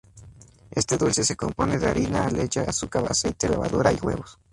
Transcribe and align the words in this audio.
Este 0.71 0.97
dulce 0.97 1.23
se 1.23 1.35
compone 1.35 1.77
de 1.77 1.85
harina, 1.87 2.27
leche, 2.27 2.61
azúcar, 2.61 3.05
aceite, 3.07 3.47
levadura 3.47 3.91
y 3.93 3.97
huevos. 3.99 4.39